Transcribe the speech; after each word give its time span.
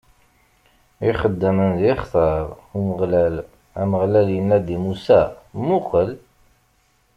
Ixeddamen 1.09 1.69
i 1.77 1.79
d-ixtaṛ 1.81 2.43
Umeɣlal 2.77 3.35
Ameɣlal 3.81 4.27
inna-d 4.37 4.67
i 4.75 4.77
Musa: 4.83 5.21
Muqel! 5.67 6.09